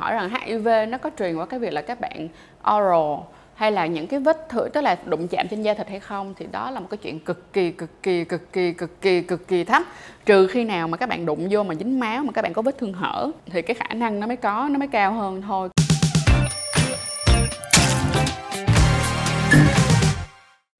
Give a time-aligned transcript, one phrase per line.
[0.00, 2.28] hỏi rằng HIV nó có truyền qua cái việc là các bạn
[2.74, 6.00] oral hay là những cái vết thử, tức là đụng chạm trên da thịt hay
[6.00, 9.22] không, thì đó là một cái chuyện cực kỳ cực kỳ cực kỳ cực kỳ
[9.22, 9.82] cực kỳ thấp.
[10.26, 12.62] Trừ khi nào mà các bạn đụng vô mà dính máu, mà các bạn có
[12.62, 15.68] vết thương hở, thì cái khả năng nó mới có, nó mới cao hơn thôi.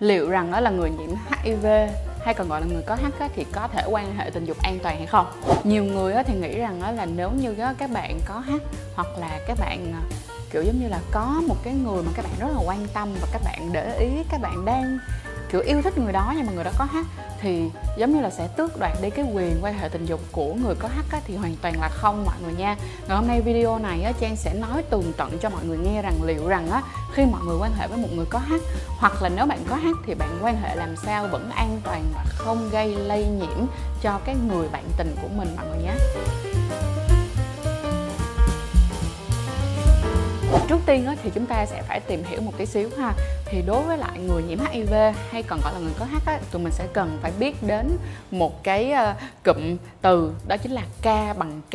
[0.00, 1.10] Liệu rằng đó là người nhiễm
[1.42, 1.66] HIV
[2.24, 4.78] hay còn gọi là người có H thì có thể quan hệ tình dục an
[4.82, 5.26] toàn hay không?
[5.64, 8.62] Nhiều người thì nghĩ rằng là nếu như các bạn có hắc
[8.94, 10.02] hoặc là các bạn à,
[10.50, 13.14] kiểu giống như là có một cái người mà các bạn rất là quan tâm
[13.20, 14.98] và các bạn để ý, các bạn đang,
[15.52, 17.06] kiểu, yêu thích người đó nhưng mà người đó có hát
[17.40, 20.54] thì giống như là sẽ tước đoạt đi cái quyền quan hệ tình dục của
[20.54, 22.76] người có hắc á, thì hoàn toàn là không mọi người nha.
[23.08, 26.02] Ngày hôm nay video này á, Trang sẽ nói tường tận cho mọi người nghe
[26.02, 28.60] rằng liệu rằng á, khi mọi người quan hệ với một người có hắc
[28.98, 32.04] hoặc là nếu bạn có hắc thì bạn quan hệ làm sao vẫn an toàn
[32.14, 33.66] và không gây lây nhiễm
[34.02, 35.94] cho cái người bạn tình của mình mọi người nhé.
[40.68, 43.12] Trước tiên thì chúng ta sẽ phải tìm hiểu một tí xíu ha.
[43.46, 44.94] Thì đối với lại người nhiễm HIV
[45.30, 47.98] hay còn gọi là người có H á, tụi mình sẽ cần phải biết đến
[48.30, 51.74] một cái uh, cụm từ đó chính là K bằng K.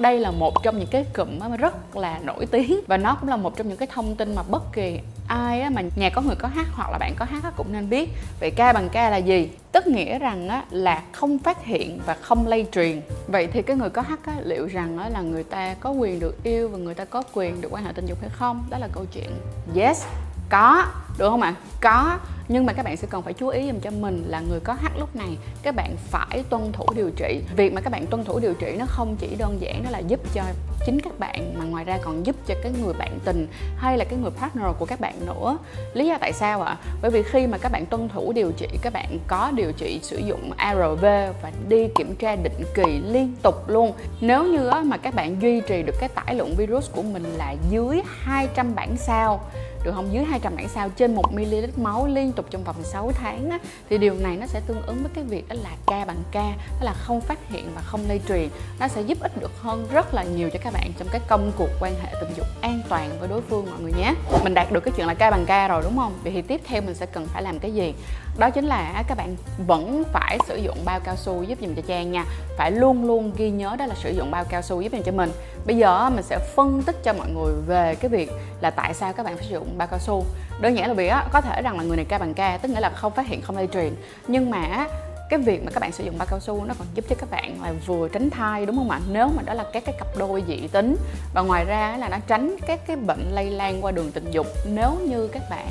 [0.00, 3.36] Đây là một trong những cái cụm rất là nổi tiếng và nó cũng là
[3.36, 6.36] một trong những cái thông tin mà bất kỳ ai á, mà nhà có người
[6.36, 8.10] có H hoặc là bạn có H cũng nên biết.
[8.40, 9.50] Vậy K bằng K là gì?
[9.72, 13.00] Tức nghĩa rằng á, là không phát hiện và không lây truyền.
[13.28, 16.20] Vậy thì cái người có hắc á, liệu rằng á, là người ta có quyền
[16.20, 18.64] được yêu và người ta có quyền được quan hệ tình dục hay không?
[18.70, 19.30] Đó là câu chuyện.
[19.74, 20.04] Yes
[20.50, 20.84] có.
[21.18, 21.54] Được không ạ?
[21.80, 22.18] Có
[22.52, 24.72] nhưng mà các bạn sẽ cần phải chú ý dùm cho mình là người có
[24.72, 27.42] hát lúc này, các bạn phải tuân thủ điều trị.
[27.56, 29.98] Việc mà các bạn tuân thủ điều trị nó không chỉ đơn giản đó là
[29.98, 30.42] giúp cho
[30.86, 34.04] chính các bạn mà ngoài ra còn giúp cho cái người bạn tình hay là
[34.04, 35.58] cái người partner của các bạn nữa.
[35.94, 36.76] Lý do tại sao ạ?
[37.02, 40.00] Bởi vì khi mà các bạn tuân thủ điều trị, các bạn có điều trị
[40.02, 41.04] sử dụng ARV
[41.42, 43.92] và đi kiểm tra định kỳ liên tục luôn.
[44.20, 47.54] Nếu như mà các bạn duy trì được cái tải lượng virus của mình là
[47.70, 49.40] dưới 200 bản sao
[49.84, 50.12] được không?
[50.12, 53.58] Dưới 200 bản sao trên 1 ml máu liên tục trong vòng 6 tháng á,
[53.90, 56.52] thì điều này nó sẽ tương ứng với cái việc đó là ca bằng ca
[56.80, 58.48] đó là không phát hiện và không lây truyền.
[58.80, 61.52] Nó sẽ giúp ích được hơn rất là nhiều cho các bạn trong cái công
[61.56, 64.14] cuộc quan hệ tình dục an toàn với đối phương mọi người nhé.
[64.44, 66.18] Mình đạt được cái chuyện là ca bằng ca rồi đúng không?
[66.22, 67.94] Vậy thì tiếp theo mình sẽ cần phải làm cái gì?
[68.38, 69.36] Đó chính là các bạn
[69.66, 72.24] vẫn phải sử dụng bao cao su giúp dùm cho Trang nha.
[72.56, 75.12] Phải luôn luôn ghi nhớ đó là sử dụng bao cao su giúp dùm cho
[75.12, 75.30] mình
[75.66, 79.12] bây giờ mình sẽ phân tích cho mọi người về cái việc là tại sao
[79.12, 80.24] các bạn phải sử dụng bao cao su.
[80.60, 82.68] Đơn giản là vì á, có thể rằng là người này ca bằng ca, tức
[82.68, 83.94] nghĩa là không phát hiện, không lây truyền.
[84.28, 84.86] Nhưng mà
[85.30, 87.30] cái việc mà các bạn sử dụng bao cao su nó còn giúp cho các
[87.30, 89.00] bạn là vừa tránh thai, đúng không ạ?
[89.10, 90.96] Nếu mà đó là các cái cặp đôi dị tính.
[91.34, 94.46] Và ngoài ra là nó tránh các cái bệnh lây lan qua đường tình dục.
[94.66, 95.66] Nếu như các bạn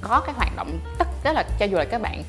[0.00, 2.22] có cái hoạt động tất tức là cho dù là các bạn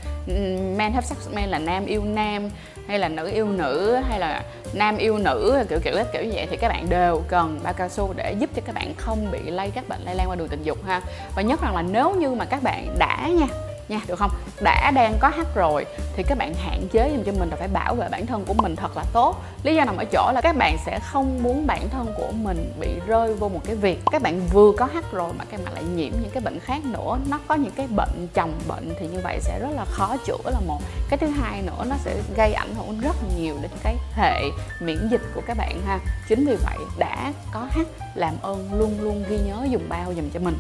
[0.78, 2.50] men have sex men là nam yêu nam,
[2.88, 6.48] hay là nữ yêu nữ, hay là nam yêu nữ, kiểu kiểu kiểu như vậy,
[6.50, 9.40] thì các bạn đều cần bao cao su để giúp cho các bạn không bị
[9.40, 11.02] lây các bệnh lây lan qua đường tình dục ha.
[11.36, 13.48] Và nhất rằng là nếu như mà các bạn đã nha
[13.90, 14.32] nha, được không?
[14.62, 15.86] Đã đang có hắt rồi
[16.16, 18.54] thì các bạn hạn chế dùm cho mình là phải bảo vệ bản thân của
[18.54, 19.42] mình thật là tốt.
[19.64, 22.74] Lý do nằm ở chỗ là các bạn sẽ không muốn bản thân của mình
[22.80, 24.00] bị rơi vô một cái việc.
[24.12, 26.86] Các bạn vừa có hắt rồi mà các bạn lại nhiễm những cái bệnh khác
[26.86, 30.18] nữa, nó có những cái bệnh chồng bệnh thì như vậy sẽ rất là khó
[30.26, 30.80] chữa là một.
[31.10, 34.42] Cái thứ hai nữa, nó sẽ gây ảnh hưởng rất nhiều đến cái hệ
[34.82, 36.00] miễn dịch của các bạn ha.
[36.30, 40.30] Chính vì vậy đã có hắt làm ơn luôn luôn ghi nhớ dùng bao dùm
[40.34, 40.58] cho mình.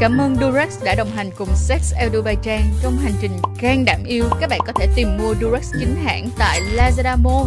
[0.00, 3.84] Cảm ơn Durex đã đồng hành cùng Sex El Dubai Trang trong hành trình can
[3.84, 4.24] đảm yêu.
[4.40, 7.46] Các bạn có thể tìm mua Durex chính hãng tại Lazada Mall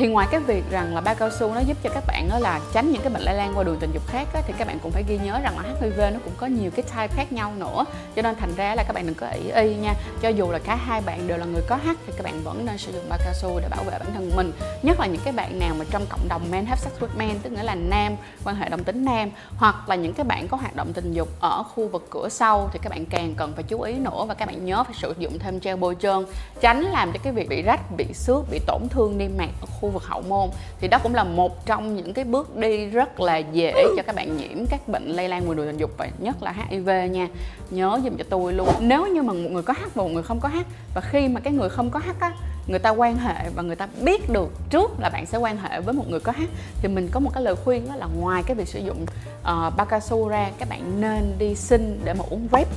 [0.00, 2.38] thì ngoài cái việc rằng là bao cao su nó giúp cho các bạn đó
[2.38, 4.66] là tránh những cái bệnh lây lan qua đường tình dục khác á, thì các
[4.66, 7.32] bạn cũng phải ghi nhớ rằng là HIV nó cũng có nhiều cái type khác
[7.32, 7.84] nhau nữa.
[8.16, 9.94] Cho nên thành ra là các bạn đừng có ý y nha.
[10.22, 12.66] Cho dù là cả hai bạn đều là người có H thì các bạn vẫn
[12.66, 14.52] nên sử dụng bao cao su để bảo vệ bản thân mình.
[14.82, 17.38] Nhất là những cái bạn nào mà trong cộng đồng men have sex with men
[17.42, 20.56] tức nghĩa là nam quan hệ đồng tính nam hoặc là những cái bạn có
[20.56, 23.62] hoạt động tình dục ở khu vực cửa sau thì các bạn càng cần phải
[23.62, 26.24] chú ý nữa và các bạn nhớ phải sử dụng thêm gel bôi trơn.
[26.60, 29.66] Tránh làm cho cái việc bị rách bị xước bị tổn thương niêm mạc ở
[29.80, 30.48] khu vực hậu môn
[30.80, 34.14] thì đó cũng là một trong những cái bước đi rất là dễ cho các
[34.14, 37.28] bạn nhiễm các bệnh lây lan qua đường tình dục và nhất là HIV nha.
[37.70, 38.68] Nhớ giùm cho tôi luôn.
[38.80, 41.28] Nếu như mà một người có hát và một người không có hát và khi
[41.28, 42.32] mà cái người không có hát á
[42.66, 45.80] người ta quan hệ và người ta biết được trước là bạn sẽ quan hệ
[45.80, 46.48] với một người có hát
[46.82, 49.76] thì mình có một cái lời khuyên đó là ngoài cái việc sử dụng uh,
[49.76, 52.70] bao cao su ra các bạn nên đi xin để mà uống vape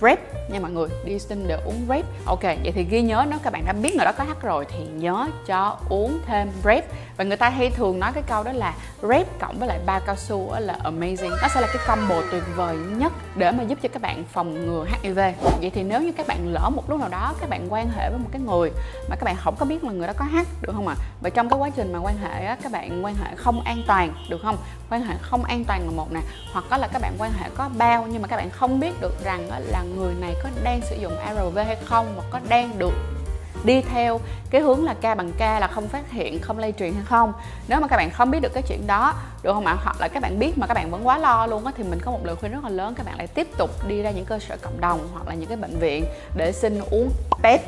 [0.00, 3.38] Rep nha mọi người, đi sinh để uống Rep ok, vậy thì ghi nhớ nếu
[3.42, 6.84] các bạn đã biết người đó có hát rồi thì nhớ cho uống thêm Rep
[7.16, 10.00] và người ta hay thường nói cái câu đó là Rep cộng với lại ba
[10.00, 11.30] cao su là amazing.
[11.42, 14.66] Nó sẽ là cái combo tuyệt vời nhất để mà giúp cho các bạn phòng
[14.66, 15.18] ngừa HIV
[15.60, 18.10] vậy thì nếu như các bạn lỡ một lúc nào đó các bạn quan hệ
[18.10, 18.70] với một cái người
[19.10, 21.04] mà các bạn không có biết là người đó có H được không ạ à?
[21.20, 23.82] và trong cái quá trình mà quan hệ á, các bạn quan hệ không an
[23.86, 24.56] toàn được không
[24.90, 26.20] quan hệ không an toàn là một nè
[26.52, 29.00] hoặc có là các bạn quan hệ có bao nhưng mà các bạn không biết
[29.00, 32.78] được rằng là người này có đang sử dụng ARV hay không hoặc có đang
[32.78, 33.15] được
[33.64, 34.20] đi theo
[34.50, 37.32] cái hướng là ca bằng ca là không phát hiện, không lây truyền hay không.
[37.68, 39.76] Nếu mà các bạn không biết được cái chuyện đó, được không ạ?
[39.84, 41.98] Hoặc là các bạn biết mà các bạn vẫn quá lo luôn á, thì mình
[42.04, 44.24] có một lời khuyên rất là lớn, các bạn lại tiếp tục đi ra những
[44.24, 46.04] cơ sở cộng đồng hoặc là những cái bệnh viện
[46.36, 47.10] để xin uống
[47.42, 47.62] test.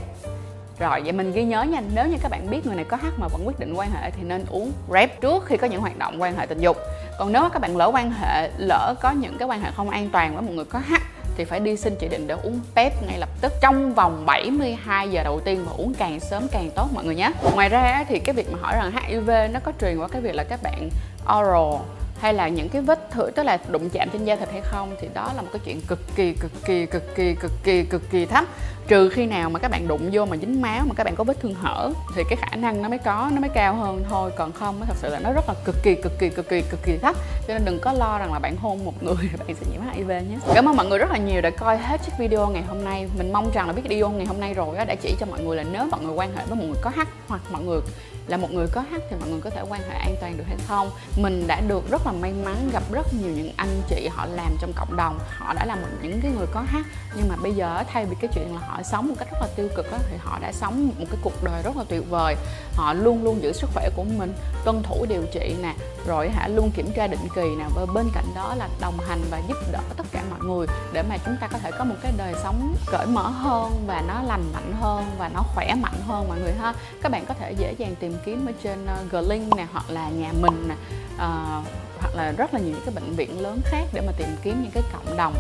[0.79, 3.12] Rồi, vậy mình ghi nhớ nha, nếu như các bạn biết người này có hát
[3.19, 5.99] mà vẫn quyết định quan hệ thì nên uống Rep trước khi có những hoạt
[5.99, 6.76] động quan hệ tình dục.
[7.19, 10.11] Còn nếu các bạn lỡ quan hệ, lỡ có những cái quan hệ không an
[10.12, 11.02] toàn với một người có hát
[11.38, 15.11] thì phải đi xin chỉ định để uống PEP ngay lập tức trong vòng 72
[15.11, 17.32] giờ đầu tiên và uống càng sớm càng tốt mọi người nhé.
[17.55, 20.35] Ngoài ra thì cái việc mà hỏi rằng HIV nó có truyền qua cái việc
[20.35, 20.90] là các bạn
[21.38, 21.82] oral
[22.20, 24.96] hay là những cái vết thử, tức là đụng chạm trên da thịt hay không,
[25.00, 28.02] thì đó là một cái chuyện cực kỳ cực kỳ cực kỳ cực kỳ cực
[28.10, 28.44] kỳ thấp.
[28.88, 31.24] Trừ khi nào mà các bạn đụng vô mà dính máu, mà các bạn có
[31.24, 34.30] vết thương hở, thì cái khả năng nó mới có, nó mới cao hơn thôi.
[34.36, 36.80] Còn không thật sự là nó rất là cực kỳ cực kỳ cực kỳ cực
[36.82, 37.16] kỳ thấp.
[37.48, 40.08] Cho nên đừng có lo rằng là bạn hôn một người bạn sẽ nhiễm HIV
[40.08, 40.38] nhé.
[40.54, 43.08] Cảm ơn mọi người rất là nhiều đã coi hết chiếc video ngày hôm nay.
[43.18, 45.56] Mình mong rằng là biết video ngày hôm nay rồi đã chỉ cho mọi người
[45.56, 47.80] là nếu mọi người quan hệ với một người có H hoặc mọi người
[48.28, 50.44] là một người có hát thì mọi người có thể quan hệ an toàn được
[50.46, 50.90] hay không.
[51.16, 54.56] Mình đã được rất là may mắn gặp rất nhiều những anh chị họ làm
[54.60, 55.19] trong cộng đồng.
[55.38, 56.86] Họ đã là một những cái người có hát.
[57.16, 59.48] Nhưng mà bây giờ thay vì cái chuyện là họ sống một cách rất là
[59.56, 62.36] tiêu cực đó, thì họ đã sống một cái cuộc đời rất là tuyệt vời.
[62.75, 64.34] Họ luôn luôn giữ sức khỏe của mình
[64.64, 65.75] tuân thủ điều trị nè
[66.06, 67.64] rồi hả luôn kiểm tra định kỳ nè.
[67.75, 71.02] Và bên cạnh đó là đồng hành và giúp đỡ tất cả mọi người để
[71.02, 74.22] mà chúng ta có thể có một cái đời sống cởi mở hơn và nó
[74.22, 76.75] lành mạnh hơn và nó khỏe mạnh hơn mọi người ha.
[77.02, 79.90] Các bạn có thể dễ dàng tìm kiếm ở trên ờ, uh, Glink nè hoặc
[79.90, 80.74] là nhà mình nè
[81.14, 81.64] uh,
[82.00, 84.62] hoặc là rất là nhiều những cái bệnh viện lớn khác để mà tìm kiếm
[84.62, 85.34] những cái cộng đồng.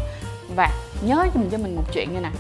[0.56, 0.70] Và
[1.02, 2.30] nhớ cho mình cho mình một chuyện như nè.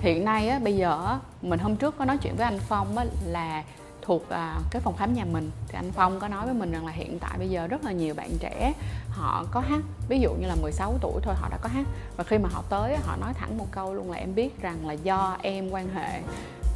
[0.00, 3.04] Hiện nay á, bây giờ mình hôm trước có nói chuyện với anh Phong á,
[3.26, 3.62] là
[4.02, 5.50] thuộc à, cái phòng khám nhà mình.
[5.68, 7.92] Thì anh Phong có nói với mình rằng là hiện tại bây giờ rất là
[7.92, 8.72] nhiều bạn trẻ
[9.08, 11.86] họ có hát ví dụ như là 16 tuổi thôi họ đã có hát.
[12.16, 14.86] Và khi mà họ tới họ nói thẳng một câu luôn là em biết rằng
[14.86, 16.20] là do em quan hệ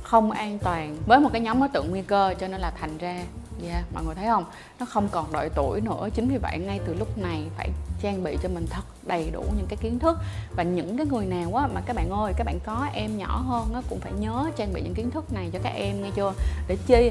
[0.05, 2.99] không an toàn với một cái nhóm đối tượng nguy cơ cho nên là thành
[2.99, 3.17] ra
[3.62, 4.45] yeah, mọi người thấy không?
[4.81, 6.09] Nó không còn đội tuổi nữa.
[6.15, 7.71] Chính vì vậy ngay từ lúc này phải
[8.05, 10.19] trang bị cho mình thật đầy đủ những cái kiến thức.
[10.56, 13.45] Và những cái người nào á mà các bạn ơi, các bạn có em nhỏ
[13.47, 16.11] hơn á cũng phải nhớ trang bị những kiến thức này cho các em nghe
[16.17, 16.33] chưa?
[16.69, 17.11] Để chi?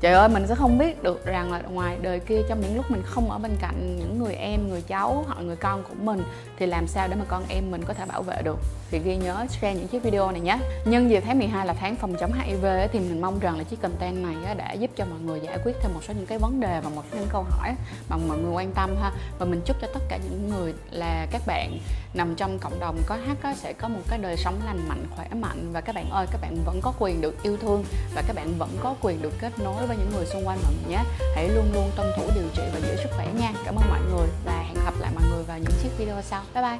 [0.00, 2.90] Trời ơi, mình sẽ không biết được rằng là ngoài đời kia trong những lúc
[2.90, 6.22] mình không ở bên cạnh những người em, người cháu hoặc người con của mình
[6.58, 8.58] thì làm sao để mà con em mình có thể bảo vệ được?
[8.90, 10.58] Thì ghi nhớ share những chiếc video này nhé.
[10.84, 13.82] Nhân dịp tháng 12 là tháng phòng chống HIV thì mình mong rằng là chiếc
[13.82, 16.60] content này đã giúp cho mọi người giải quyết thêm một số những cái vấn
[16.60, 17.74] đề và một số những câu hỏi
[18.08, 19.12] mà mọi người quan tâm ha.
[19.38, 21.78] Và mình chúc cho tất cả những người là các bạn
[22.14, 25.28] nằm trong cộng đồng có hát sẽ có một cái đời sống lành mạnh, khỏe
[25.34, 25.72] mạnh.
[25.72, 27.84] Và các bạn ơi, các bạn vẫn có quyền được yêu thương
[28.14, 30.72] và các bạn vẫn có quyền được kết nối với những người xung quanh mọi
[30.72, 31.04] người nhé.
[31.34, 33.52] Hãy luôn luôn tuân thủ điều trị và giữ sức khỏe nha.
[33.64, 36.42] Cảm ơn mọi người và hẹn gặp lại mọi người vào những chiếc video sau.
[36.54, 36.78] Bye bye.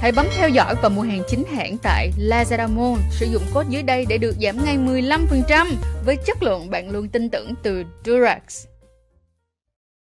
[0.00, 3.00] Hãy bấm theo dõi và mua hàng chính hãng tại Lazada Mall.
[3.10, 5.66] Sử dụng code dưới đây để được giảm ngay 15%
[6.04, 8.66] với chất lượng bạn luôn tin tưởng từ Durax.